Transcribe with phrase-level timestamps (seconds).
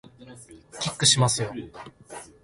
[0.79, 1.53] キックしますよ